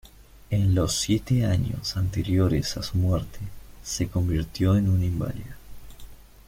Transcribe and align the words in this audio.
En 0.49 0.73
los 0.73 0.95
siete 0.99 1.45
años 1.45 1.95
anteriores 1.95 2.75
a 2.75 2.81
su 2.81 2.97
muerte, 2.97 3.37
se 3.83 4.07
convirtió 4.07 4.75
en 4.75 4.89
una 4.89 5.05
inválida. 5.05 5.55